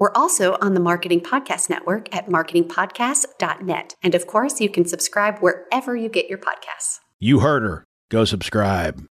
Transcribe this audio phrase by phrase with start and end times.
[0.00, 3.94] We're also on the Marketing Podcast Network at marketingpodcast.net.
[4.02, 7.00] And of course, you can subscribe wherever you get your podcasts.
[7.18, 7.84] You heard her.
[8.08, 9.04] Go subscribe.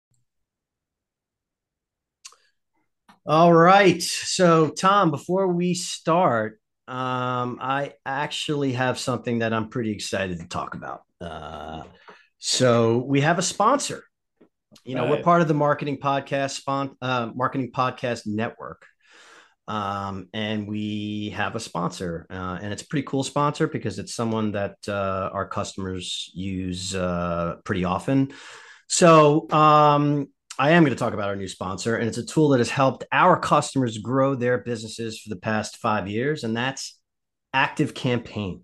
[3.24, 4.02] All right.
[4.02, 10.48] So, Thom, before we start, um, I actually have something that I'm pretty excited to
[10.48, 11.04] talk about.
[11.22, 11.84] Uh,
[12.40, 14.04] so, we have a sponsor.
[14.84, 15.12] You know, right.
[15.12, 18.84] we're part of the Marketing Podcast spon- uh, Marketing Podcast Network.
[19.70, 24.16] Um, and we have a sponsor, uh, and it's a pretty cool sponsor because it's
[24.16, 28.32] someone that uh, our customers use uh, pretty often.
[28.88, 30.26] So um,
[30.58, 32.72] I am going to talk about our new sponsor, and it's a tool that has
[32.72, 37.00] helped our customers grow their businesses for the past five years, and that's
[37.56, 38.62] ActiveCampaign.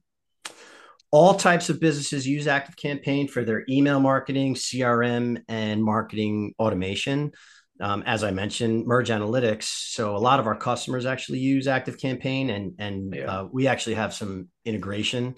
[1.12, 7.32] All types of businesses use ActiveCampaign for their email marketing, CRM, and marketing automation
[7.80, 9.64] um, as I mentioned, Merge Analytics.
[9.64, 13.26] So a lot of our customers actually use ActiveCampaign, and and yeah.
[13.26, 15.36] uh, we actually have some integration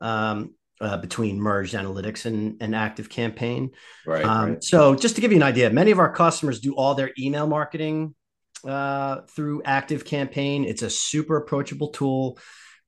[0.00, 3.70] um, uh, between Merge Analytics and, and ActiveCampaign.
[4.04, 6.74] Right, um, right, So just to give you an idea, many of our customers do
[6.74, 8.14] all their email marketing
[8.66, 10.66] uh, through ActiveCampaign.
[10.66, 12.38] It's a super approachable tool.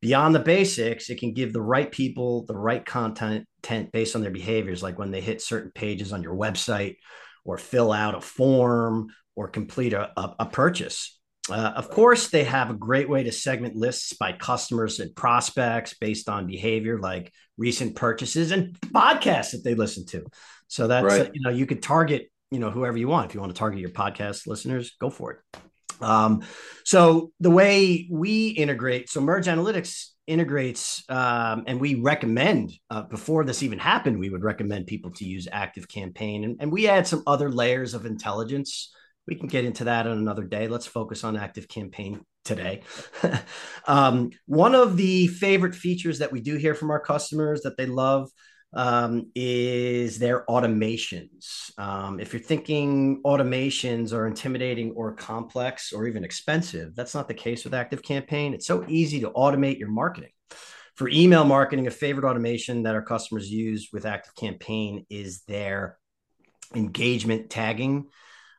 [0.00, 3.46] Beyond the basics, it can give the right people the right content
[3.92, 6.96] based on their behaviors, like when they hit certain pages on your website
[7.44, 11.18] or fill out a form or complete a, a, a purchase.
[11.50, 15.94] Uh, of course, they have a great way to segment lists by customers and prospects
[15.94, 20.26] based on behavior, like recent purchases and podcasts that they listen to.
[20.66, 21.30] So that's right.
[21.32, 23.30] you know you could target you know whoever you want.
[23.30, 25.38] If you want to target your podcast listeners, go for it.
[26.00, 26.42] Um,
[26.84, 33.44] so the way we integrate, so Merge Analytics integrates um, and we recommend uh, before
[33.44, 37.22] this even happened we would recommend people to use ActiveCampaign and, and we add some
[37.26, 38.92] other layers of intelligence.
[39.26, 40.68] We can get into that on another day.
[40.68, 42.82] Let's focus on ActiveCampaign today.
[43.86, 47.86] Um, one of the favorite features that we do hear from our customers that they
[47.86, 48.28] love
[48.74, 51.70] um, is their automations.
[51.78, 57.34] Um, if you're thinking automations are intimidating or complex or even expensive, that's not the
[57.34, 58.52] case with ActiveCampaign.
[58.52, 60.30] It's so easy to automate your marketing.
[60.96, 65.96] For email marketing, a favorite automation that our customers use with ActiveCampaign is their
[66.74, 68.08] engagement tagging.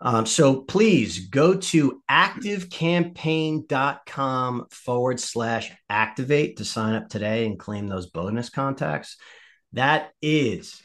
[0.00, 7.86] um, so please go to activecampaign.com forward slash activate to sign up today and claim
[7.86, 9.18] those bonus contacts
[9.74, 10.80] that is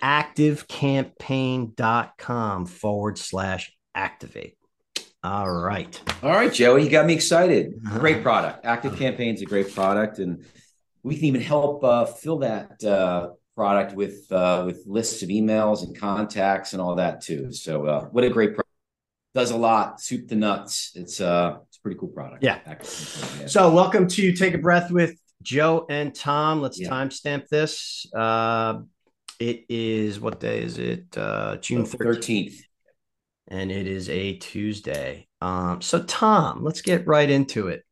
[0.00, 4.54] activecampaign.com forward slash activate
[5.24, 6.00] all right.
[6.22, 7.74] All right, Joey, you got me excited.
[7.84, 7.98] Uh-huh.
[7.98, 8.64] Great product.
[8.64, 10.44] ActiveCampaign is a great product, and
[11.08, 15.82] we can even help uh, fill that uh, product with uh, with lists of emails
[15.82, 17.52] and contacts and all that too.
[17.52, 18.68] So, uh, what a great product!
[19.34, 20.92] Does a lot, soup to nuts.
[20.94, 22.44] It's uh, it's a pretty cool product.
[22.44, 22.60] Yeah.
[22.66, 23.46] yeah.
[23.46, 26.60] So, welcome to Take a Breath with Joe and Thom.
[26.60, 26.90] Let's yeah.
[26.90, 28.06] timestamp this.
[28.14, 28.82] Uh,
[29.40, 31.16] It is what day is it?
[31.16, 32.60] Uh, June thirteenth,
[33.46, 35.28] and it is a Tuesday.
[35.40, 37.84] Um, so Thom, let's get right into it.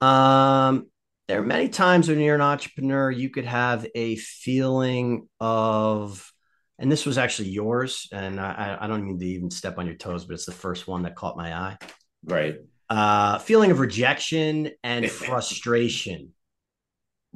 [0.00, 0.86] Um,
[1.28, 6.32] there are many times when you're an entrepreneur, you could have a feeling of,
[6.78, 9.96] and this was actually yours, and I, I don't mean to even step on your
[9.96, 11.78] toes, but it's the first one that caught my eye.
[12.24, 12.56] Right.
[12.88, 16.32] Uh, feeling of rejection and frustration.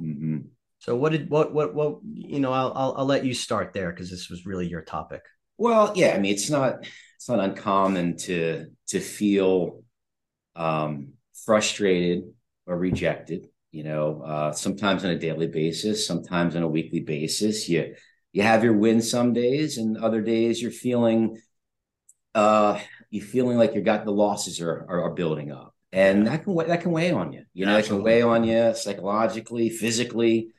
[0.01, 0.39] Mm-hmm.
[0.79, 2.51] So what did what what what you know?
[2.51, 5.21] I'll I'll, I'll let you start there because this was really your topic.
[5.57, 6.85] Well, yeah, I mean it's not
[7.15, 9.83] it's not uncommon to to feel
[10.57, 11.13] um,
[11.45, 12.23] frustrated
[12.65, 13.47] or rejected.
[13.73, 17.67] You know, uh, sometimes on a daily basis, sometimes on a weekly basis.
[17.67, 17.95] You
[18.31, 21.41] you have your wins some days, and other days you're feeling
[22.35, 22.79] uh,
[23.09, 26.55] you're feeling like you got the losses are, are, are building up, and that can
[26.55, 27.45] that can weigh on you.
[27.55, 28.11] You know, Absolutely.
[28.11, 30.49] it can weigh on you psychologically, physically.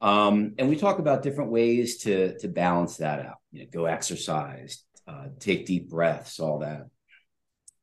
[0.00, 3.36] Um, and we talk about different ways to to balance that out.
[3.52, 6.86] You know, go exercise, uh, take deep breaths, all that.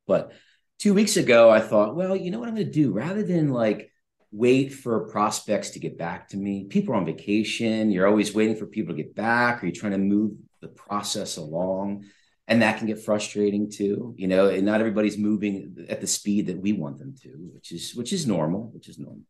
[0.07, 0.31] But
[0.80, 2.92] two weeks ago, I thought, well, you know what I'm going to do?
[2.92, 3.92] Rather than like
[4.31, 7.92] wait for prospects to get back to me, people are on vacation.
[7.92, 11.38] You're always waiting for people to get back, or you're trying to move the process
[11.38, 12.06] along.
[12.48, 14.50] And that can get frustrating too, you know.
[14.50, 18.12] And not everybody's moving at the speed that we want them to, which is which
[18.12, 19.24] is normal, which is normal.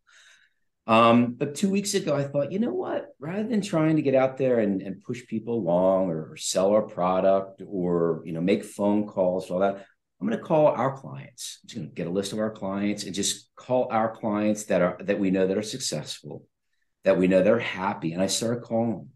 [0.87, 3.09] Um, but two weeks ago, I thought, you know what?
[3.19, 6.71] Rather than trying to get out there and, and push people along or, or, sell
[6.71, 9.85] our product or you know make phone calls, all that,
[10.21, 11.59] I'm going to call our clients.
[11.63, 14.65] I'm just going to get a list of our clients and just call our clients
[14.65, 16.45] that are that we know that are successful,
[17.03, 18.13] that we know they're happy.
[18.13, 19.09] And I started calling.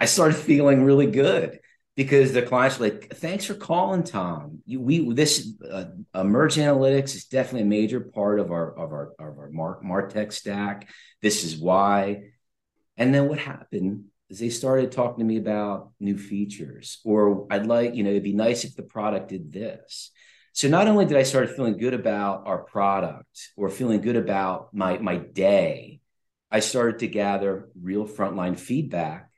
[0.00, 1.60] I started feeling really good
[1.96, 4.62] because the clients were like, "Thanks for calling, Thom.
[4.64, 9.12] You, we this uh, Emerge Analytics is definitely a major part of our of our
[9.18, 10.88] of our Mar- Martech stack.
[11.20, 12.22] This is why."
[12.96, 17.66] And then what happened is they started talking to me about new features, or I'd
[17.66, 20.10] like, you know, it'd be nice if the product did this.
[20.52, 24.74] So not only did I start feeling good about our product or feeling good about
[24.74, 26.00] my my day,
[26.50, 29.30] I started to gather real frontline feedback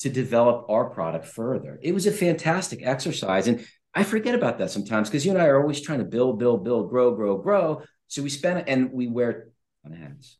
[0.00, 1.78] to develop our product further.
[1.82, 3.46] It was a fantastic exercise.
[3.46, 6.38] And I forget about that sometimes because you and I are always trying to build,
[6.38, 7.82] build, build, grow, grow, grow.
[8.08, 9.48] So we spend and we wear
[9.84, 10.38] on hats.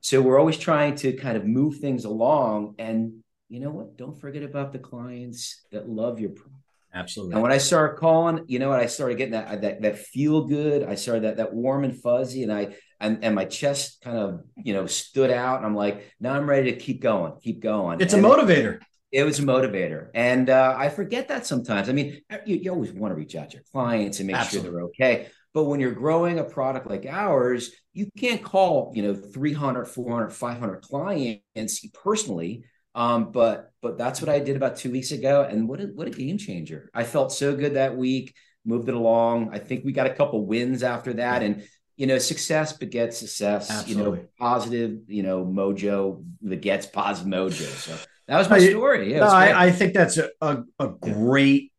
[0.00, 2.74] So we're always trying to kind of move things along.
[2.78, 3.96] And you know what?
[3.96, 6.61] Don't forget about the clients that love your product.
[6.94, 7.34] Absolutely.
[7.34, 8.80] And when I started calling, you know what?
[8.80, 10.82] I started getting that that that feel good.
[10.82, 14.40] I started that that warm and fuzzy, and I and and my chest kind of
[14.56, 15.58] you know stood out.
[15.58, 18.00] And I'm like, now I'm ready to keep going, keep going.
[18.00, 18.80] It's and a motivator.
[19.10, 20.08] It was a motivator.
[20.14, 21.90] And uh, I forget that sometimes.
[21.90, 24.70] I mean, you, you, always want to reach out to your clients and make Absolutely.
[24.70, 25.28] sure they're okay.
[25.52, 30.30] But when you're growing a product like ours, you can't call, you know, 300, 400,
[30.30, 32.64] 500 clients personally.
[32.94, 35.46] Um, but but that's what I did about two weeks ago.
[35.48, 36.90] And what a, what a game changer.
[36.94, 38.34] I felt so good that week,
[38.64, 39.50] moved it along.
[39.52, 41.42] I think we got a couple wins after that.
[41.42, 41.66] And
[41.96, 43.70] you know, success begets success.
[43.70, 44.18] Absolutely.
[44.18, 47.66] You know, positive, you know, mojo begets positive mojo.
[47.66, 47.96] So
[48.28, 49.12] that was my story.
[49.12, 51.72] Yeah, no, I, I, think that's a, a, a great,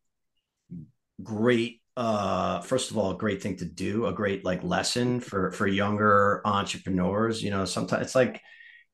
[1.22, 5.52] great uh first of all a great thing to do a great like lesson for
[5.52, 8.42] for younger entrepreneurs you know sometimes it's like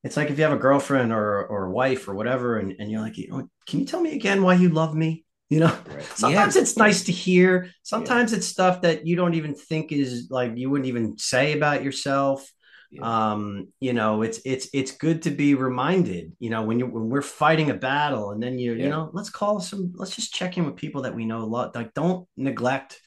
[0.02, 2.90] it's like if you have a girlfriend or or a wife or whatever and, and
[2.90, 6.02] you're like can you tell me again why you love me you know right.
[6.14, 6.62] sometimes yeah.
[6.62, 8.38] it's nice to hear sometimes yeah.
[8.38, 12.50] it's stuff that you don't even think is like you wouldn't even say about yourself
[12.90, 13.32] yeah.
[13.32, 17.08] um you know it's it's it's good to be reminded you know when you when
[17.08, 20.56] we're fighting a battle and then you you know let's call some let's just check
[20.56, 23.00] in with people that we know a lot like don't neglect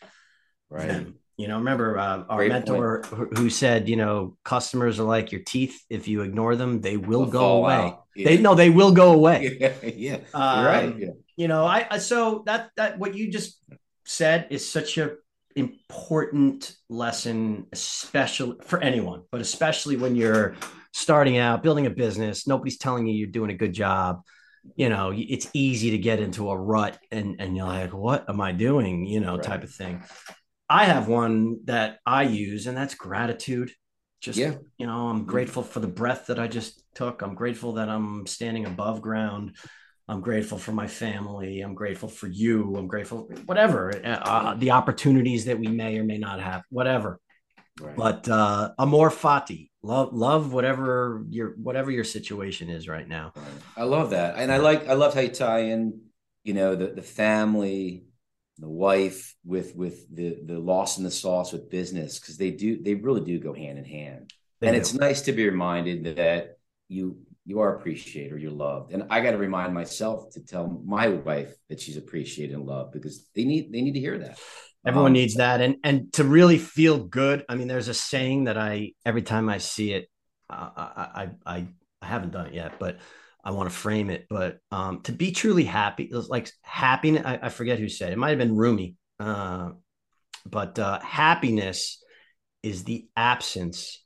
[0.70, 1.16] right them.
[1.38, 3.38] You know remember uh, our Great mentor point.
[3.38, 7.26] who said you know customers are like your teeth if you ignore them they will
[7.26, 8.28] They'll go away yeah.
[8.28, 11.08] they no they will go away yeah yeah um, right yeah.
[11.36, 13.60] you know i so that that what you just
[14.06, 15.16] said is such a
[15.56, 20.56] important lesson, especially for anyone, but especially when you're
[20.92, 22.48] starting out, building a business.
[22.48, 24.22] Nobody's telling you you're doing a good job.
[24.76, 28.40] You know, it's easy to get into a rut and, and you're like, what am
[28.40, 29.06] I doing?
[29.06, 29.44] You know, right.
[29.44, 30.04] type of thing.
[30.74, 33.72] I have one that I use, and that's gratitude.
[34.22, 34.56] Just, yeah.
[34.80, 37.22] you know, I'm grateful for the breath that I just took.
[37.22, 39.56] I'm grateful that I'm standing above ground.
[40.08, 41.62] I'm grateful for my family.
[41.62, 42.76] I'm grateful for you.
[42.76, 47.20] I'm grateful, whatever, uh, uh, the opportunities that we may or may not have, whatever.
[47.80, 47.96] Right.
[47.96, 53.34] But uh, amor fati, love, love whatever your whatever your situation is right now.
[53.78, 56.02] I love that, and I like I love how you tie in,
[56.44, 58.06] you know, the the family,
[58.60, 62.82] the wife with with the the loss in the sauce with business because they do
[62.82, 64.32] they really do go hand in hand,
[64.62, 64.80] they and do.
[64.80, 66.58] it's nice to be reminded that
[66.88, 68.94] you you are appreciated or you're loved.
[68.94, 72.94] And I got to remind myself to tell my wife that she's appreciated and loved
[72.94, 74.40] because they need they need to hear that.
[74.86, 77.46] Everyone um, needs that, and and to really feel good.
[77.48, 80.10] I mean, there's a saying that I every time I see it,
[80.50, 81.08] uh, I,
[81.46, 81.68] I I
[82.02, 82.98] I haven't done it yet, but
[83.44, 84.28] I want to frame it.
[84.30, 87.24] But um, to be truly happy, like happiness.
[87.26, 88.14] I, I forget who said it.
[88.14, 89.72] it might have been Rumi, uh,
[90.46, 92.04] but uh, happiness
[92.62, 94.04] is the absence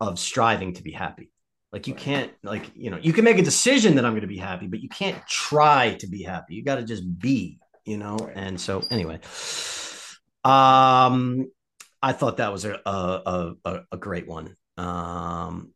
[0.00, 1.30] of striving to be happy.
[1.72, 4.26] Like you can't, like you know, you can make a decision that I'm going to
[4.26, 6.54] be happy, but you can't try to be happy.
[6.54, 8.16] You got to just be, you know.
[8.34, 9.20] And so, anyway,
[10.44, 11.50] um,
[12.02, 14.56] I thought that was a a, a, a great one.
[14.78, 15.72] Um,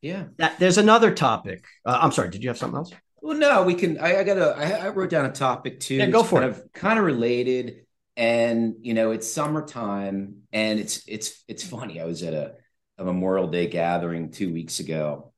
[0.00, 0.24] yeah.
[0.38, 1.64] That, there's another topic.
[1.84, 2.30] Uh, I'm sorry.
[2.30, 2.92] Did you have something else?
[3.20, 3.62] Well, no.
[3.62, 3.98] We can.
[3.98, 4.56] I, I got a.
[4.56, 5.96] I, I wrote down a topic too.
[5.96, 6.60] Yeah, go for kind it.
[6.60, 7.86] Of, kind of related,
[8.16, 12.00] and you know, it's summertime, and it's it's it's funny.
[12.00, 12.54] I was at a
[12.98, 15.32] a Memorial Day gathering two weeks ago,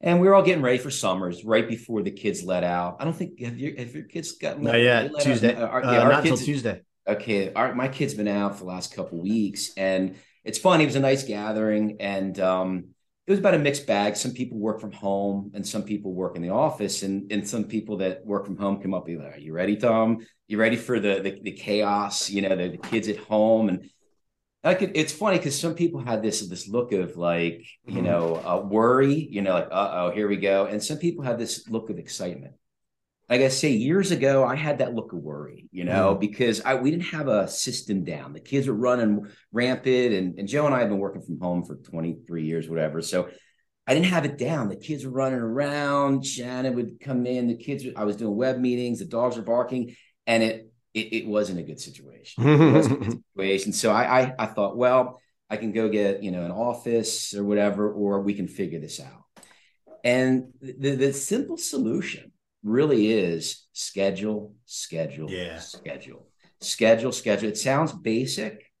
[0.00, 2.96] and we were all getting ready for summers right before the kids let out.
[3.00, 5.54] I don't think have your have your kids gotten not yet Tuesday.
[5.54, 6.82] Our, uh, yeah, not kids, until Tuesday.
[7.08, 10.82] Okay, our, my kid's been out for the last couple weeks, and it's funny.
[10.82, 12.88] It was a nice gathering, and um,
[13.26, 14.16] it was about a mixed bag.
[14.16, 17.64] Some people work from home, and some people work in the office, and and some
[17.64, 20.24] people that work from home come up and be like, "Are you ready, Thom?
[20.46, 22.30] You ready for the the, the chaos?
[22.30, 23.90] You know, the, the kids at home and."
[24.64, 28.04] I could, it's funny because some people had this this look of like you mm-hmm.
[28.04, 31.38] know uh, worry, you know, like uh oh, here we go, and some people had
[31.38, 32.54] this look of excitement.
[33.28, 36.20] Like I say, years ago, I had that look of worry, you know, mm-hmm.
[36.20, 38.32] because I we didn't have a system down.
[38.32, 41.64] The kids were running rampant, and, and Joe and I have been working from home
[41.64, 43.02] for 23 years, whatever.
[43.02, 43.28] So
[43.86, 44.68] I didn't have it down.
[44.68, 46.24] The kids were running around.
[46.24, 47.48] Shannon would come in.
[47.48, 49.00] The kids, I was doing web meetings.
[49.00, 52.48] The dogs were barking, and it it, it wasn't a good situation.
[52.48, 53.72] a good situation.
[53.72, 57.44] So I, I I thought, well, I can go get you know an office or
[57.44, 59.24] whatever, or we can figure this out.
[60.02, 62.32] And the, the simple solution
[62.66, 65.58] really is schedule, schedule, yeah.
[65.58, 66.26] schedule,
[66.60, 67.48] schedule, schedule.
[67.48, 68.72] It sounds basic,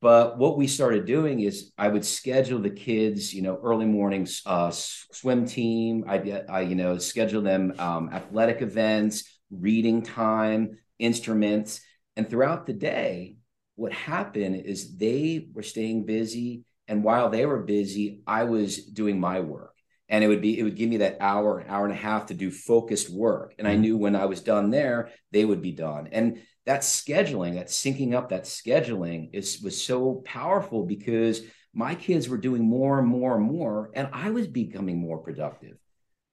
[0.00, 4.42] but what we started doing is I would schedule the kids, you know, early mornings
[4.44, 6.04] uh, swim team.
[6.08, 11.80] I, I, you know, schedule them um, athletic events, reading time, instruments.
[12.16, 13.36] And throughout the day,
[13.76, 16.64] what happened is they were staying busy.
[16.88, 19.76] And while they were busy, I was doing my work.
[20.12, 22.26] And it would be, it would give me that hour, an hour and a half
[22.26, 23.54] to do focused work.
[23.58, 23.80] And I mm-hmm.
[23.80, 26.10] knew when I was done there, they would be done.
[26.12, 31.42] And that scheduling, that syncing up that scheduling is was so powerful because
[31.74, 35.76] my kids were doing more and more and more, and I was becoming more productive.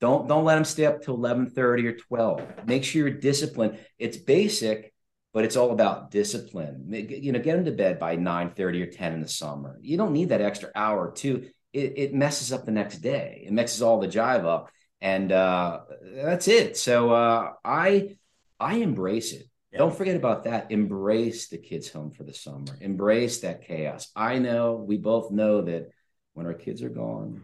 [0.01, 2.67] Don't don't let them stay up till 11:30 or 12.
[2.67, 3.79] Make sure you're disciplined.
[3.97, 4.93] It's basic,
[5.33, 6.85] but it's all about discipline.
[6.89, 9.79] You know, get them to bed by 9:30 or 10 in the summer.
[9.81, 11.49] You don't need that extra hour or two.
[11.71, 13.43] It, it messes up the next day.
[13.45, 14.71] It messes all the jive up,
[15.01, 15.81] and uh,
[16.15, 16.77] that's it.
[16.77, 18.17] So uh, I
[18.59, 19.45] I embrace it.
[19.71, 19.79] Yeah.
[19.79, 20.71] Don't forget about that.
[20.71, 22.75] Embrace the kids home for the summer.
[22.81, 24.09] Embrace that chaos.
[24.15, 25.89] I know we both know that
[26.33, 27.43] when our kids are gone,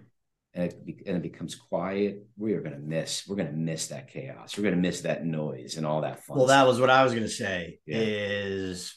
[0.55, 3.27] and it, and it becomes quiet, we are going to miss.
[3.27, 4.57] We're going to miss that chaos.
[4.57, 6.37] We're going to miss that noise and all that fun.
[6.37, 7.79] Well, that was what I was going to say.
[7.85, 7.97] Yeah.
[7.99, 8.95] Is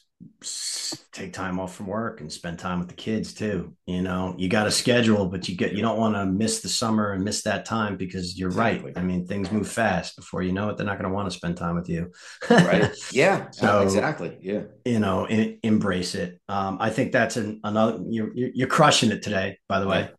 [1.12, 3.74] take time off from work and spend time with the kids too.
[3.86, 6.68] You know, you got a schedule, but you get you don't want to miss the
[6.68, 8.92] summer and miss that time because you're exactly.
[8.92, 8.98] right.
[8.98, 10.16] I mean, things move fast.
[10.16, 12.12] Before you know it, they're not going to want to spend time with you.
[12.50, 12.90] right?
[13.12, 13.50] Yeah.
[13.50, 14.36] so exactly.
[14.40, 14.62] Yeah.
[14.84, 16.40] You know, in, embrace it.
[16.48, 18.00] Um, I think that's an, another.
[18.08, 19.58] You're you're crushing it today.
[19.68, 20.10] By the way,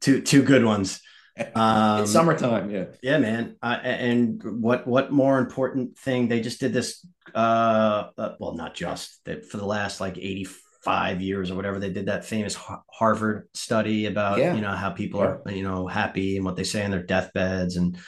[0.00, 1.00] two two good ones.
[1.54, 3.56] Um, it's summertime, yeah, yeah, man.
[3.62, 6.28] Uh, and what what more important thing?
[6.28, 7.06] They just did this.
[7.34, 10.46] Uh, uh well, not just that for the last like eighty
[10.82, 11.78] five years or whatever.
[11.78, 12.56] They did that famous
[12.90, 14.54] Harvard study about yeah.
[14.54, 15.26] you know how people yeah.
[15.26, 17.98] are you know happy and what they say on their deathbeds and.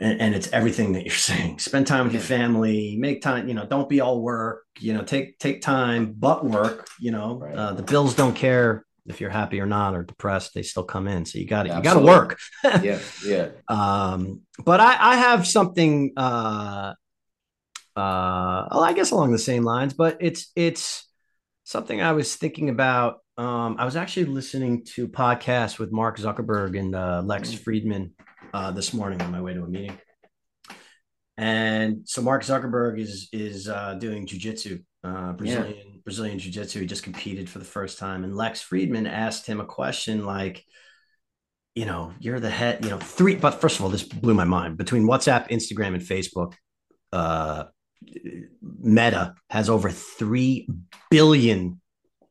[0.00, 1.58] And, and it's everything that you're saying.
[1.58, 2.96] Spend time with your family.
[2.96, 3.48] Make time.
[3.48, 4.64] You know, don't be all work.
[4.78, 6.88] You know, take take time, but work.
[7.00, 7.56] You know, right.
[7.56, 11.06] uh, the bills don't care if you're happy or not or depressed, they still come
[11.06, 11.24] in.
[11.24, 12.38] So you got to you got to work.
[12.82, 13.48] yeah, yeah.
[13.68, 16.12] Um, but I, I have something.
[16.16, 16.94] Uh,
[17.96, 21.06] uh, well, I guess along the same lines, but it's it's
[21.64, 23.18] something I was thinking about.
[23.36, 28.12] Um, I was actually listening to podcast with Mark Zuckerberg and uh, Lex Fridman
[28.54, 29.98] uh, this morning on my way to a meeting.
[31.36, 35.89] And so Mark Zuckerberg is is uh, doing jujitsu, uh, Brazilian yeah.
[36.04, 36.80] Brazilian Jiu Jitsu.
[36.80, 38.24] He just competed for the first time.
[38.24, 40.64] And Lex Fridman asked him a question like,
[41.74, 44.44] you know, you're the head, you know, three, but first of all, this blew my
[44.44, 46.54] mind between WhatsApp, Instagram, and Facebook.
[47.12, 47.64] Uh,
[48.62, 50.68] Meta has over 3
[51.10, 51.79] billion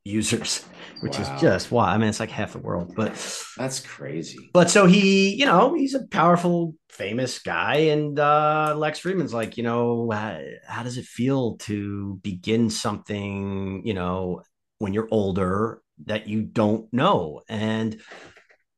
[0.10, 0.66] users,
[1.02, 1.22] which Wow.
[1.36, 1.86] is just wow.
[1.86, 3.12] I mean, it's like half the world, but
[3.58, 4.50] That's crazy.
[4.54, 9.58] but so he, you know, he's a powerful, famous guy, and uh, Lex Fridman's like,
[9.58, 14.42] you know, how, how does it feel to begin something, you know,
[14.80, 18.02] when you're older that you don't know, and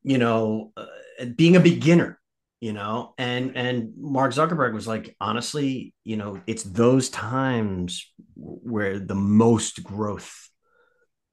[0.04, 0.86] you know, uh,
[1.36, 2.20] being a beginner,
[2.60, 9.00] you know, and and Mark Zuckerberg was like, honestly, you know, it's those times where
[9.00, 10.50] the most growth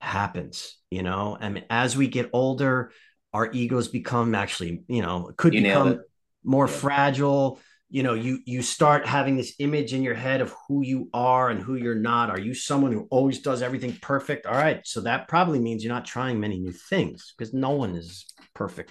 [0.00, 2.92] happens, you know, I mean, as we get older
[3.34, 6.00] our egos become actually you know could You become
[6.44, 6.72] more Yeah.
[6.72, 7.60] fragile.
[7.90, 11.50] You know you you start having this image in your head of who you are
[11.50, 12.30] and who you're not.
[12.30, 14.46] Are you someone who always does everything perfect?
[14.46, 17.96] All right so that probably means you're not trying many new things because no one
[17.96, 18.90] is perfect.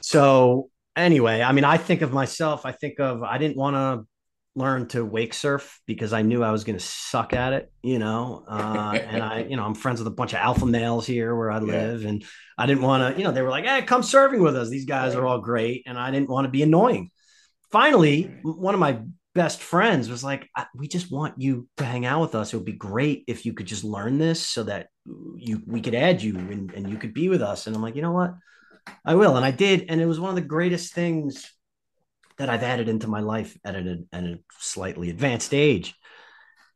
[0.00, 4.04] So anyway i mean i think of myself i think of i didn't want to
[4.54, 7.98] learn to wake surf because i knew i was going to suck at it you
[7.98, 8.44] know?
[8.48, 11.50] Uh, and i you know i'm friends with a bunch of alpha males here where
[11.50, 11.62] i Yeah.
[11.62, 12.24] live and
[12.56, 14.68] i didn't want to you know they were like hey come surfing with us.
[14.68, 17.10] These guys are all great and i didn't want to be annoying.
[17.70, 19.00] Finally one of my
[19.34, 22.52] best friends was like we just want you to hang out with us.
[22.52, 24.88] It would be great if you could just learn this so that
[25.36, 27.66] you we could add you and, and you could be with us.
[27.66, 28.34] And i'm like you know what?
[29.04, 29.36] I will.
[29.36, 31.52] And i did and it was one of the greatest things
[32.38, 35.94] that i've added into my life at a, at a slightly advanced age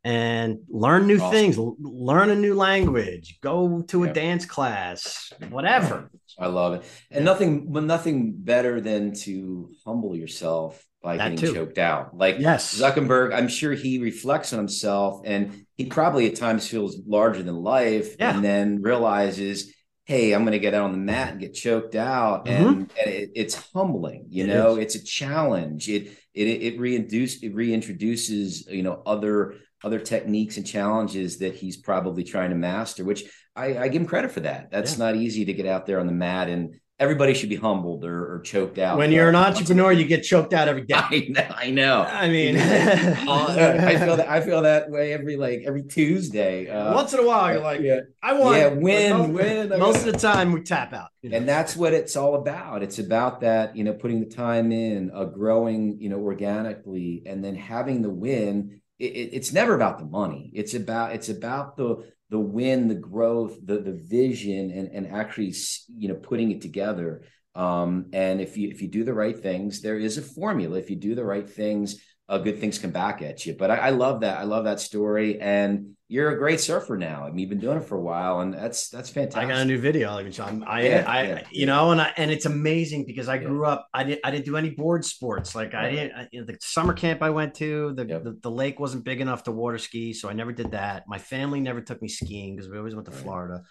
[0.05, 1.31] and learn new Awesome.
[1.31, 6.83] things learn a new language go to a dance class whatever I love it.
[7.11, 11.53] And nothing, nothing better than to humble yourself by That getting too.
[11.53, 12.17] choked out.
[12.17, 16.97] Like yes Zuckerberg, I'm sure he reflects on himself and he probably at times feels
[17.05, 18.33] larger than life Yeah.
[18.35, 19.71] and then realizes,
[20.05, 22.45] hey, I'm going to get out on the mat and get choked out.
[22.45, 22.67] Mm-hmm.
[22.67, 24.79] And, and it, it's humbling, you It know, is.
[24.79, 25.87] it's a challenge.
[25.87, 31.77] It, it, it reintroduce, it reintroduces, you know, other, other techniques and challenges that he's
[31.77, 33.23] probably trying to master, which
[33.55, 34.71] I, I give him credit for that.
[34.71, 38.03] That's not easy to get out there on the mat and everybody should be humbled
[38.05, 38.97] or, or choked out.
[38.97, 42.01] when you're an entrepreneur you get choked out every day I know, I know.
[42.03, 46.67] i mean I feel that I feel that way every like every Tuesday.
[46.69, 50.05] Uh, once in a while you're like yeah, i want Yeah, win, most, win, most
[50.05, 51.37] of the time we tap out you know?
[51.37, 52.83] and that's what it's all about.
[52.83, 57.43] It's about that you know putting the time in, uh, growing you know organically, and
[57.43, 58.79] then having the win.
[58.99, 60.51] It, it, it's never about the money.
[60.53, 65.53] It's about it's about the the win, the growth, the the vision, and and actually
[65.87, 67.21] you know putting it together.
[67.53, 70.79] Um, and if you if you do the right things, there is a formula.
[70.79, 73.53] If you do the right things, uh, good things come back at you.
[73.53, 74.39] But I, I love that.
[74.39, 75.39] I love that story.
[75.39, 77.23] And you're a great surfer now.
[77.25, 79.43] I mean, you've been doing it for a while, and that's that's fantastic.
[79.43, 80.09] I got a new video.
[80.11, 80.43] I'll even show.
[80.43, 83.47] I'm- I, Yeah, I, yeah, you know, and I, and it's amazing because I Yeah.
[83.49, 83.87] grew up.
[83.93, 85.55] I didn't, I didn't do any board sports.
[85.55, 86.11] Like I didn't.
[86.19, 88.23] I, you know, the summer camp I went to, the, Yep.
[88.25, 91.05] the the lake wasn't big enough to water ski, so I never did that.
[91.07, 93.23] My family never took me skiing because we always went to Right.
[93.23, 93.63] Florida.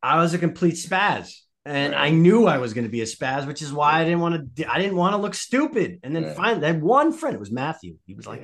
[0.00, 1.32] I was a complete spaz,
[1.64, 4.20] and I knew I was going to be a spaz, which is why I didn't
[4.20, 4.72] want to.
[4.72, 5.98] I didn't want to look stupid.
[6.04, 6.36] And then Right.
[6.36, 7.34] finally, I had one friend.
[7.34, 7.96] It was Matthew.
[8.06, 8.42] He was like.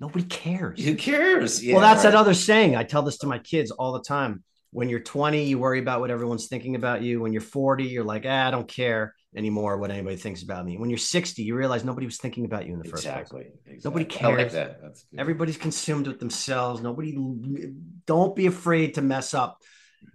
[0.00, 1.62] "Nobody cares." Who cares?
[1.64, 2.10] Yeah, well, that's right.
[2.10, 2.76] that other saying.
[2.76, 4.42] I tell this to my kids all the time.
[4.72, 7.20] When you're 20, you worry about what everyone's thinking about you.
[7.20, 10.78] When you're 40, you're like, ah, I don't care anymore what anybody thinks about me.
[10.78, 13.14] When you're 60, you realize nobody was thinking about you in the first place.
[13.16, 13.80] exactly, exactly.
[13.84, 14.52] Nobody like cares.
[14.52, 14.76] good.
[15.18, 16.80] Everybody's consumed with themselves.
[16.80, 17.16] Nobody,
[18.06, 19.58] don't be afraid to mess up.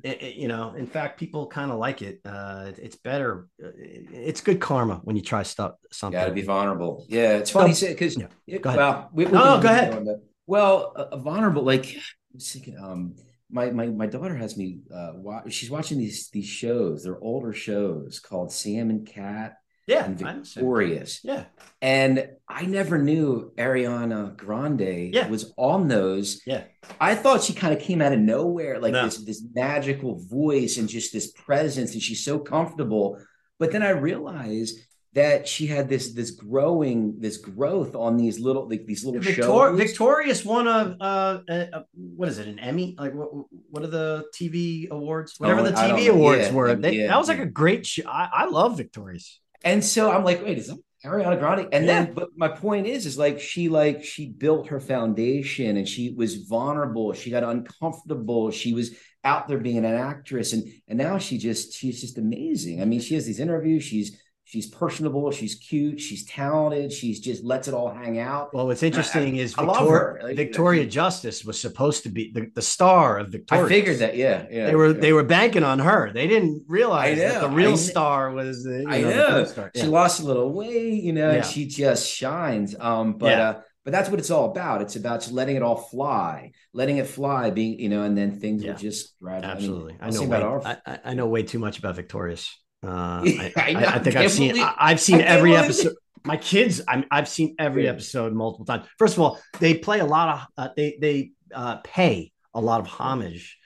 [0.03, 2.19] It- it- you know, in fact, people kind of like it.
[2.25, 3.47] Uh, it's better.
[3.63, 5.73] uh, It's good karma when you try stuff.
[5.91, 6.19] Something.
[6.19, 7.05] Got to be vulnerable.
[7.09, 8.77] Yeah, it's funny because yeah, go ahead.
[8.79, 10.05] well, we, we No, go ahead.
[10.47, 11.63] Well, uh, vulnerable.
[11.63, 12.01] Like I
[12.35, 13.15] was thinking, um,
[13.49, 14.79] my my my daughter has me.
[14.93, 15.13] Uh,
[15.49, 17.03] she's watching these these shows.
[17.03, 20.17] They're older shows called Sam and Cat yeah, and.
[20.19, 21.19] Victorious.
[21.23, 21.45] yeah.
[21.81, 25.27] And I never knew Ariana Grande Yeah.
[25.27, 26.41] was on those.
[26.45, 26.63] Yeah.
[26.99, 29.05] I thought she kind of came out of nowhere, like No.
[29.05, 33.19] this this magical voice and just this presence, and she's so comfortable.
[33.59, 34.79] But then I realized
[35.13, 39.43] that she had this this growing this growth on these little like these little Victor-
[39.43, 39.77] shows.
[39.77, 43.29] Victorious won a, uh, a, a what is it an Emmy like what
[43.71, 47.07] what are the TV awards whatever Oh, the TV awards Yeah, were yeah, they, yeah,
[47.07, 50.57] that was like a great show I, I love Victorious And so I'm like, wait,
[50.59, 51.67] is that Ariana Grande?
[51.73, 52.03] And Yeah.
[52.05, 56.13] then, but my point is, is like she like she built her foundation and she
[56.15, 57.13] was vulnerable.
[57.13, 58.51] She got uncomfortable.
[58.51, 62.81] She was out there being an actress, and and now she just she's just amazing.
[62.81, 63.83] I mean, she has these interviews.
[63.83, 65.29] She's she's personable.
[65.31, 65.99] She's cute.
[65.99, 66.93] She's talented.
[66.93, 68.53] She's just lets it all hang out.
[68.53, 70.19] well what's interesting is I love Victor- her.
[70.23, 74.15] Like, Victoria Justice was supposed to be the, the star of Victoria I figured that.
[74.15, 74.67] Yeah, yeah.
[74.67, 75.01] they were yeah.
[75.01, 78.89] they were banking on her they didn't realize that the real star was the, you
[78.89, 79.45] I know, know.
[79.45, 79.71] star.
[79.75, 81.37] She lost a little weight, you know, Yeah.
[81.37, 82.75] and she just shines.
[82.79, 83.49] Um, but Yeah.
[83.49, 84.81] uh, but that's what it's all about.
[84.81, 88.39] It's about just letting it all fly, letting it fly, being you know, and then
[88.39, 88.71] things yeah.
[88.71, 90.29] will just Absolutely, I, mean, I know.
[90.29, 90.65] Way, our...
[90.65, 92.57] I, I, know way too much about Victorious.
[92.85, 95.93] Uh, I, I, I, think I've seen believe, I've seen every episode.
[96.23, 98.87] My kids, i have seen every episode multiple times.
[98.97, 102.79] First of all, they play a lot of uh, they they uh, pay a lot
[102.79, 103.57] of homage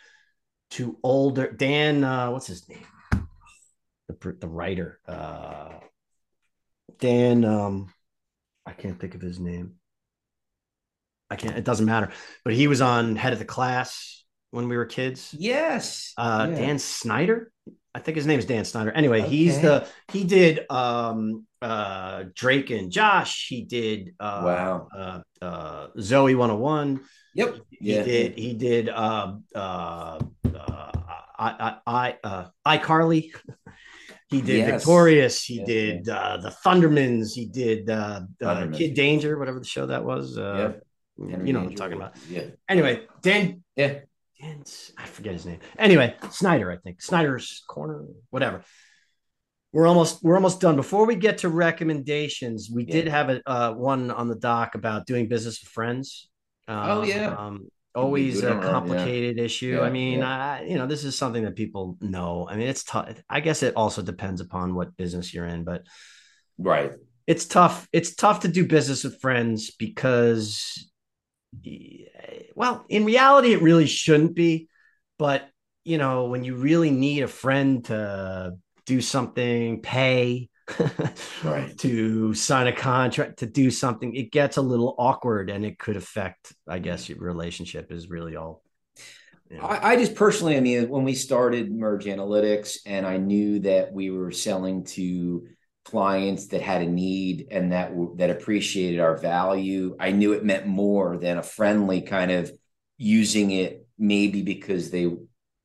[0.71, 2.03] to older Dan.
[2.03, 2.85] Uh, what's his name?
[4.07, 5.79] The the writer uh,
[6.99, 7.45] Dan.
[7.45, 7.93] Um,
[8.65, 9.75] I can't think of his name.
[11.29, 11.57] I can't.
[11.57, 12.11] It doesn't matter.
[12.43, 15.33] But he was on Head of the Class when we were kids.
[15.37, 16.13] Yes.
[16.17, 16.57] Uh, yeah.
[16.57, 17.51] Dan Schneider.
[17.93, 18.91] I think his name is Dan Schneider.
[18.91, 19.29] Anyway, okay.
[19.29, 23.47] he's the he did um uh Drake and Josh.
[23.47, 27.01] He did uh wow uh, uh Zoey 101.
[27.35, 27.55] Yep.
[27.69, 28.03] He yeah.
[28.03, 30.91] did he did uh uh uh
[31.39, 33.31] I I uh iCarly.
[34.29, 34.83] He did yes.
[34.83, 35.43] Victorious.
[35.43, 36.19] He yeah, did yeah.
[36.19, 37.33] Uh, the Thundermans.
[37.33, 40.37] He did uh, uh, Kid Danger, whatever the show that was.
[40.37, 40.73] Uh,
[41.17, 41.37] yeah.
[41.43, 42.15] you know what I'm talking about.
[42.29, 42.43] Yeah.
[42.67, 43.63] Anyway, Dan.
[43.75, 44.01] Yeah.
[44.41, 44.63] Dan,
[44.97, 45.59] I forget his name.
[45.77, 48.63] Anyway, Schneider, I think Schneider's Corner, whatever.
[49.71, 50.75] We're almost we're almost done.
[50.75, 52.93] Before we get to recommendations, we yeah.
[52.93, 56.29] did have a uh, one on the doc about doing business with friends.
[56.67, 57.35] oh yeah.
[57.35, 59.43] Um, always a complicated yeah.
[59.43, 59.77] issue.
[59.77, 60.59] Yeah, I mean, yeah.
[60.59, 62.47] I, you know, this is something that people know.
[62.49, 63.21] I mean, it's tough.
[63.29, 65.83] I guess it also depends upon what business you're in, but
[66.57, 66.93] right.
[67.27, 67.87] It's tough.
[67.93, 70.88] It's tough to do business with friends because,
[72.55, 74.69] well, in reality, it really shouldn't be.
[75.17, 75.49] But,
[75.83, 80.49] you know, when you really need a friend to do something, pay,
[81.43, 81.77] right.
[81.79, 85.97] to sign a contract to do something it gets a little awkward and it could
[85.97, 88.61] affect i guess your relationship is really all
[89.49, 89.63] you know.
[89.63, 93.91] I, I, just personally i mean when we started merge analytics and i knew that
[93.91, 95.47] we were selling to
[95.85, 100.67] clients that had a need and that that appreciated our value i knew it meant
[100.67, 102.51] more than a friendly kind of
[102.97, 105.09] using it maybe because they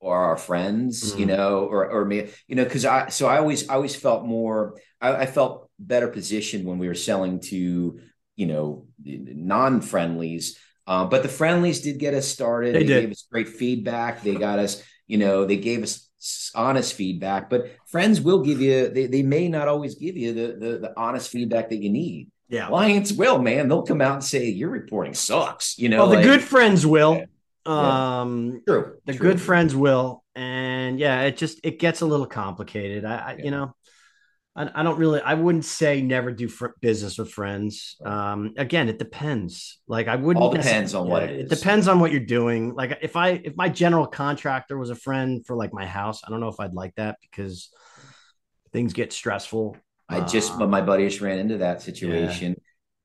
[0.03, 1.21] are our friends, mm-hmm.
[1.21, 4.25] you know, or or me, you know, because I so I always I always felt
[4.25, 8.01] more I, I, felt better positioned when we were selling to
[8.37, 12.75] you know non friendlies, uh, but the friendlies did get us started.
[12.75, 14.23] They, they gave us great feedback.
[14.23, 16.09] They got us, you know, they gave us
[16.55, 17.51] honest feedback.
[17.51, 20.93] But friends will give you they they may not always give you the the, the
[20.97, 22.31] honest feedback that you need.
[22.49, 23.69] Yeah, clients will, man.
[23.69, 25.79] They'll come out and say your reporting sucks.
[25.79, 27.15] You know, well, the like, good friends will.
[27.15, 27.25] Yeah
[27.67, 28.59] um yeah.
[28.67, 29.31] true the true.
[29.31, 33.45] good friends will and yeah it just it gets a little complicated i, I yeah.
[33.45, 33.75] you know
[34.57, 37.97] I, I, don't really i wouldn't say never do fr- business with friends.
[38.05, 39.79] Um again it depends.
[39.89, 41.53] Like i wouldn't all depends on what it is.
[41.53, 42.75] it depends on what you're doing.
[42.75, 46.31] Like if i if my general contractor was a friend for like my house i
[46.31, 47.71] don't know if i'd like that because
[48.75, 49.77] things get stressful.
[50.07, 52.53] I just but my buddy just ran into that situation.
[52.53, 52.59] yeah.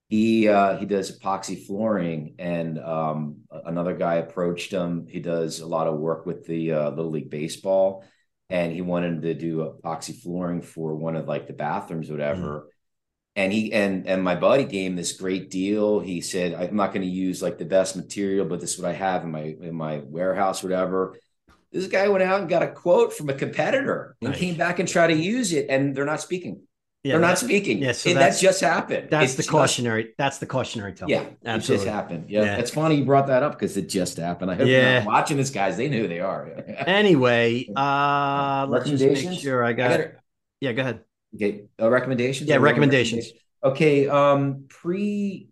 [0.09, 5.05] He uh, he does epoxy flooring, and um, another guy approached him.
[5.07, 8.03] He does a lot of work with the uh, little league baseball,
[8.49, 12.41] and he wanted to do epoxy flooring for one of like the bathrooms, whatever.
[12.41, 12.67] Mm-hmm.
[13.35, 15.99] And he and and my buddy gave him this great deal.
[15.99, 18.89] He said, "I'm not going to use like the best material, but this is what
[18.89, 21.17] I have in my in my warehouse, whatever."
[21.71, 24.39] This guy went out and got a quote from a competitor and nice.
[24.39, 26.63] came back and tried to use it, and they're not speaking.
[27.03, 27.77] Yeah, They're not speaking.
[27.77, 29.07] Yeah, so that just happened.
[29.09, 30.13] That's the cautionary.
[30.17, 31.09] That's the cautionary tale.
[31.09, 31.53] Yeah, Absolutely.
[31.53, 32.29] it just happened.
[32.29, 32.57] Yeah, yeah.
[32.57, 34.51] it's funny you brought that up because it just happened.
[34.51, 35.05] I hope yeah.
[35.05, 35.77] watching this, guys.
[35.77, 36.45] They knew who they are.
[36.67, 39.91] anyway, uh, let's just make sure I got.
[39.91, 40.19] I it.
[40.59, 40.99] Yeah, go ahead.
[41.35, 42.49] Okay, uh, recommendations.
[42.49, 43.31] Yeah, recommendations.
[43.31, 43.43] recommendations.
[43.63, 45.47] Okay, um, pre.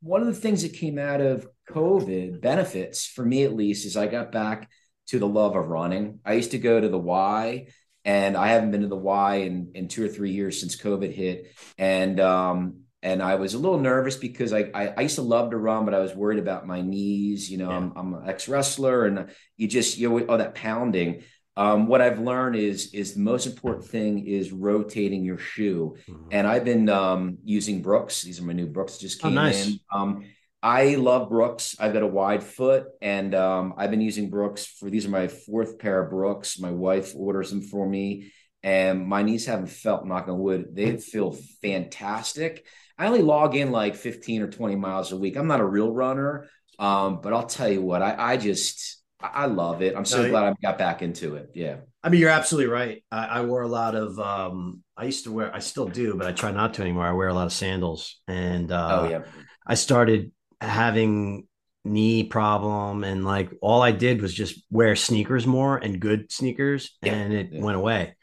[0.00, 3.96] One of the things that came out of COVID benefits for me at least is
[3.96, 4.70] I got back
[5.08, 6.20] to the love of running.
[6.24, 7.66] I used to go to the Y
[8.04, 11.12] and I haven't been to the Y in, in two or three years since COVID
[11.12, 11.54] hit.
[11.78, 15.50] And um, and I was a little nervous because I, I, I used to love
[15.50, 17.50] to run, but I was worried about my knees.
[17.50, 17.76] You know, yeah.
[17.76, 21.22] I'm I'm an ex wrestler, and you just you know all that pounding.
[21.56, 26.28] Um, what I've learned is is the most important thing is rotating your shoe, mm-hmm.
[26.30, 28.22] and I've been um, using Brooks.
[28.22, 29.66] These are my new Brooks just oh, came oh, nice.
[29.66, 29.80] in.
[29.92, 30.24] Um,
[30.62, 31.76] I love Brooks.
[31.80, 35.28] I've got a wide foot, and um, I've been using Brooks for these are my
[35.28, 36.58] fourth pair of Brooks.
[36.58, 40.74] My wife orders them for me, and my knees haven't felt knock on wood.
[40.74, 42.66] They feel fantastic.
[42.98, 45.36] I only log in like 15 or 20 miles a week.
[45.36, 46.46] I'm not a real runner,
[46.78, 49.96] um, but I'll tell you what, I, I just I love it.
[49.96, 51.50] I'm so no, glad I got back into it.
[51.54, 51.76] Yeah.
[52.02, 53.02] I mean, you're absolutely right.
[53.10, 56.26] I, I wore a lot of um, I used to wear I still do, but
[56.26, 57.06] I try not to anymore.
[57.06, 58.20] I wear a lot of sandals.
[58.28, 59.22] And uh, oh yeah.
[59.66, 61.46] I started having
[61.84, 66.96] knee problem and like all I did was just wear sneakers more and good sneakers
[67.02, 67.62] yeah, and it yeah.
[67.62, 68.16] went away.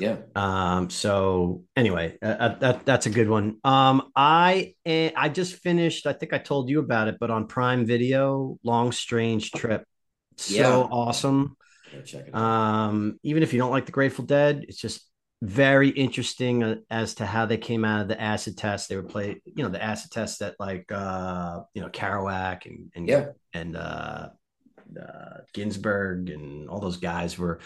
[0.00, 0.16] Yeah.
[0.34, 0.90] Um.
[0.90, 3.58] So anyway, uh, uh, that that's a good one.
[3.62, 4.10] Um.
[4.16, 6.06] I eh, I just finished.
[6.06, 9.86] I think I told you about it, but on Prime Video, Long Strange Trip.
[10.36, 10.76] So Yeah.
[10.90, 11.56] awesome.
[12.04, 12.40] Check it out.
[12.40, 13.20] Um.
[13.22, 15.08] Even if you don't like the Grateful Dead, it's just
[15.42, 18.88] very interesting uh, as to how they came out of the acid test.
[18.88, 22.90] They were play, you know, the acid test that like uh, you know, Kerouac and
[22.94, 23.26] and Yeah.
[23.52, 24.28] and uh,
[25.00, 27.60] uh Ginsberg and all those guys were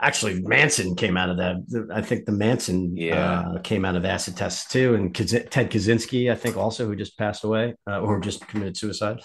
[0.00, 1.88] actually Manson came out of that.
[1.92, 3.40] I think the Manson Yeah.
[3.40, 7.16] uh, came out of acid tests too, and Ted Kaczynski, I think also who just
[7.16, 9.20] passed away uh, or just committed suicide.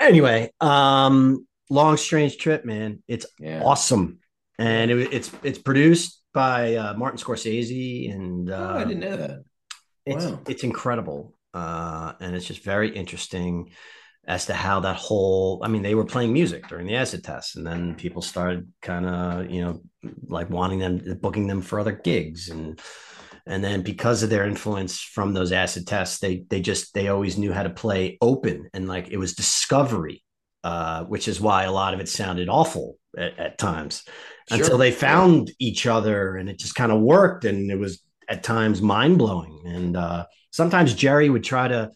[0.00, 3.02] Anyway, um, long strange trip, man.
[3.08, 3.62] It's Yeah.
[3.64, 4.20] awesome,
[4.58, 9.16] and it, it's it's produced by uh, Martin Scorsese, and Oh, uh, I didn't know
[9.16, 9.44] that.
[10.06, 10.40] it's Wow.
[10.48, 13.70] it's incredible, uh, and it's just very interesting
[14.26, 15.60] as to how that whole.
[15.64, 19.06] I mean, they were playing music during the acid test, and then people started kind
[19.06, 19.82] of you know
[20.28, 22.80] like wanting them, booking them for other gigs, and
[23.46, 27.38] and then because of their influence from those acid tests, they they just they always
[27.38, 30.22] knew how to play open, and like it was discovery,
[30.64, 34.04] uh, which is why a lot of it sounded awful at, at times
[34.50, 38.42] until they found each other and it just kind of worked and it was at
[38.42, 41.90] times mind blowing and uh, sometimes Jerry would try to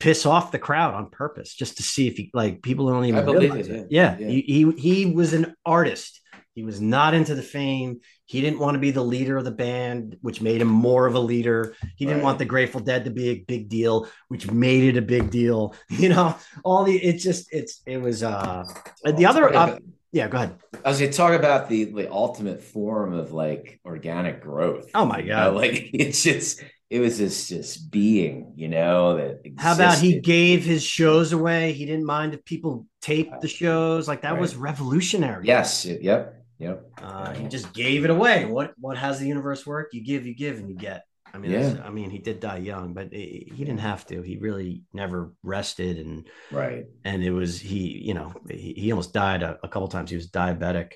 [0.00, 3.20] piss off the crowd on purpose just to see if he like people don't even
[3.20, 3.86] I believe it, it.
[3.90, 4.16] yeah.
[4.18, 4.28] Yeah, Yeah.
[4.28, 6.20] He, he he was an artist.
[6.54, 8.00] He was not into the fame.
[8.26, 11.14] He didn't want to be the leader of the band, which made him more of
[11.14, 11.74] a leader.
[11.96, 12.24] He didn't Right.
[12.24, 15.74] want the Grateful Dead to be a big deal, which made it a big deal.
[15.90, 18.64] You know, all the it's just it's it was uh
[19.04, 19.78] the other uh,
[20.12, 20.58] yeah, go ahead.
[20.84, 24.90] I was to talk about the the ultimate form of like organic growth.
[24.94, 25.54] Oh my You know, god.
[25.54, 30.64] like it's just it was just just being, you know, that How about he gave
[30.64, 31.72] his shows away?
[31.72, 34.08] He didn't mind if people taped the shows.
[34.08, 35.46] Like that was revolutionary.
[35.46, 36.78] Yes, yep, yep.
[37.06, 38.44] Uh, he just gave it away.
[38.46, 39.88] What what has the universe work?
[39.92, 41.02] You give, you give, and you get.
[41.34, 44.20] I mean, that's- I mean, he did die young, but he he didn't have to.
[44.22, 46.84] He really never rested, and Right.
[47.04, 47.82] and it was he.
[48.08, 50.10] You know, he, he almost died a, a couple times.
[50.10, 50.88] He was diabetic.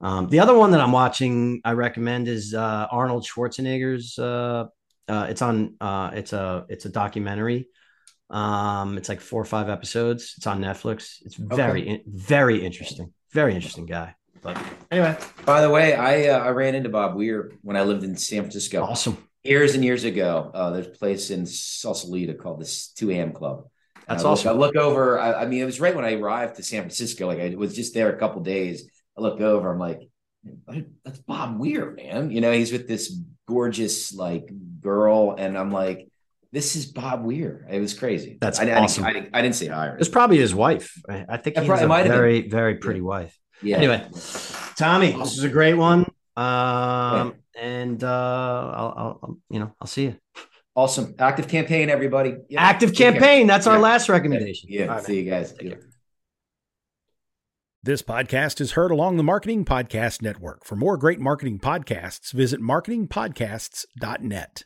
[0.00, 4.18] Um, the other one that I'm watching, I recommend is uh, Arnold Schwarzenegger's.
[4.18, 4.64] Uh,
[5.08, 5.76] uh, it's on.
[5.80, 7.68] Uh, it's a it's a documentary.
[8.30, 10.34] Um, it's like four or five episodes.
[10.38, 11.16] It's on Netflix.
[11.22, 13.12] It's very in- very interesting.
[13.32, 14.14] Very interesting guy.
[14.40, 14.56] But
[14.92, 18.16] anyway, By the way, I uh, I ran into Bob Weir when I lived in
[18.16, 19.16] San Francisco awesome.
[19.42, 20.50] years and years ago.
[20.54, 23.32] Uh, there's a place in Sausalito called this 2 a.m.
[23.32, 23.64] Club.
[24.06, 24.48] That's I look- awesome.
[24.50, 25.18] I look over.
[25.18, 27.26] I, I mean, it was right when I arrived to San Francisco.
[27.26, 28.88] Like I was just there a couple days.
[29.18, 29.72] I look over.
[29.72, 30.08] I'm like,
[31.04, 32.30] that's Bob Weir, man.
[32.30, 34.50] You know, he's with this gorgeous like
[34.80, 36.08] girl, and I'm like,
[36.50, 37.66] this is Bob Weir.
[37.70, 38.38] It was crazy.
[38.40, 39.04] That's I, I awesome.
[39.04, 39.94] Didn't, I, didn't, I didn't say hi.
[39.98, 40.92] It's probably his wife.
[41.08, 42.12] I, I think It he's a might have been.
[42.12, 43.38] very, very pretty wife.
[43.62, 43.76] Yeah.
[43.78, 44.06] Anyway,
[44.76, 46.06] Tommy, this is a great one.
[46.36, 50.16] Um, and uh, I'll, I'll, I'll, you know, I'll see you.
[50.74, 51.12] awesome.
[51.14, 52.36] ActiveCampaign, everybody.
[52.48, 52.72] Yeah.
[52.72, 53.46] ActiveCampaign.
[53.46, 53.82] That's our Yeah.
[53.82, 54.68] last recommendation.
[54.72, 54.86] Yeah.
[54.86, 55.24] All right, See man.
[55.24, 55.52] you guys.
[55.52, 55.80] Take care.
[57.84, 60.64] This podcast is heard along the Marketing Podcast Network.
[60.64, 64.60] For more great marketing podcasts, visit marketingpodcasts.net.